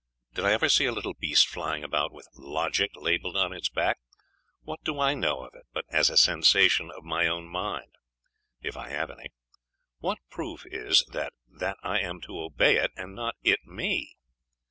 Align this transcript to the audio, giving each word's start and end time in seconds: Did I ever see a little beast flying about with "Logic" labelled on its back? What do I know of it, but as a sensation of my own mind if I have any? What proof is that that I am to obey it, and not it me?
Did 0.33 0.45
I 0.45 0.53
ever 0.53 0.67
see 0.67 0.85
a 0.87 0.91
little 0.91 1.13
beast 1.13 1.47
flying 1.47 1.83
about 1.83 2.11
with 2.11 2.27
"Logic" 2.33 2.89
labelled 2.95 3.37
on 3.37 3.53
its 3.53 3.69
back? 3.69 3.99
What 4.63 4.83
do 4.83 4.99
I 4.99 5.13
know 5.13 5.43
of 5.45 5.53
it, 5.53 5.67
but 5.73 5.85
as 5.91 6.09
a 6.09 6.17
sensation 6.17 6.89
of 6.89 7.03
my 7.03 7.27
own 7.27 7.45
mind 7.47 7.93
if 8.63 8.75
I 8.75 8.89
have 8.89 9.11
any? 9.11 9.29
What 9.99 10.17
proof 10.31 10.63
is 10.65 11.05
that 11.11 11.33
that 11.47 11.77
I 11.83 11.99
am 11.99 12.19
to 12.21 12.39
obey 12.39 12.77
it, 12.77 12.89
and 12.95 13.13
not 13.13 13.35
it 13.43 13.63
me? 13.63 14.15